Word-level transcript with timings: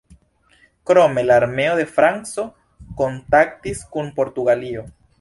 Krome 0.89 1.23
la 1.25 1.35
armeo 1.43 1.77
de 1.81 1.87
Franco 1.97 2.47
kontaktis 3.05 3.89
kun 3.95 4.15
Portugalio. 4.21 4.93